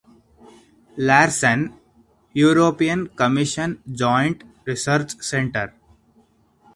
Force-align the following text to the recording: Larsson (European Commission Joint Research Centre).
Larsson 0.97 1.77
(European 2.33 3.05
Commission 3.09 3.83
Joint 3.93 4.43
Research 4.65 5.11
Centre). 5.21 5.75